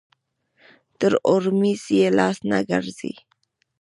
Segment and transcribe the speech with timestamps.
[0.99, 3.13] تر اورمېږ يې لاس نه راګرځي.